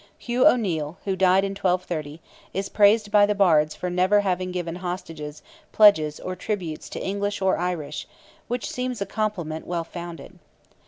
Hugh 0.17 0.47
O'Neil, 0.47 0.97
who 1.05 1.15
died 1.15 1.43
in 1.45 1.51
1230, 1.51 2.19
is 2.55 2.69
praised 2.69 3.11
by 3.11 3.27
the 3.27 3.35
Bards 3.35 3.75
for 3.75 3.87
"never 3.91 4.21
having 4.21 4.51
given 4.51 4.77
hostages, 4.77 5.43
pledges, 5.71 6.19
or 6.19 6.35
tributes 6.35 6.89
to 6.89 6.99
English 6.99 7.39
or 7.39 7.59
Irish," 7.59 8.07
which 8.47 8.67
seems 8.67 8.99
a 8.99 9.05
compliment 9.05 9.67
well 9.67 9.83
founded. 9.83 10.39